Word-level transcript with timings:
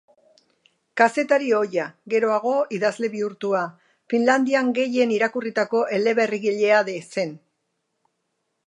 Kazetari 1.01 1.51
ohia, 1.57 1.83
geroago 2.13 2.53
idazle 2.79 3.11
bihurtua, 3.17 3.61
Finlandian 4.15 4.73
gehien 4.81 5.15
irakurritako 5.19 5.85
eleberrigilea 6.01 6.83
zen. 6.99 7.41